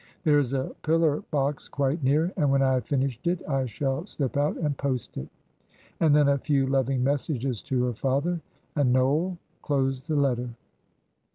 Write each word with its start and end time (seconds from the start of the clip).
There 0.23 0.39
is 0.39 0.51
a 0.53 0.73
pillar 0.81 1.21
box 1.29 1.69
quite 1.69 2.01
near, 2.03 2.33
and 2.35 2.51
when 2.51 2.63
I 2.63 2.73
have 2.73 2.87
finished 2.87 3.27
it 3.27 3.39
I 3.47 3.67
shall 3.67 4.07
slip 4.07 4.35
out 4.35 4.57
and 4.57 4.75
post 4.75 5.15
it." 5.15 5.29
And 5.99 6.15
then 6.15 6.27
a 6.27 6.39
few 6.39 6.65
loving 6.65 7.03
messages 7.03 7.61
to 7.61 7.83
her 7.83 7.93
father 7.93 8.41
and 8.75 8.91
Noel 8.91 9.37
closed 9.61 10.07
the 10.07 10.15
letter. 10.15 10.49